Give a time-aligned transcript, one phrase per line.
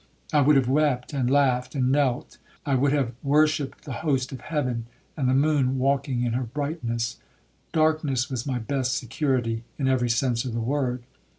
[0.33, 2.79] I would have wept, and laughed, and knelt, and turned idolater.
[2.79, 7.17] I would have 'worshipped the host of heaven, and the moon walking in her brightness.'
[7.71, 11.03] Darkness was my best security, in every sense of the word.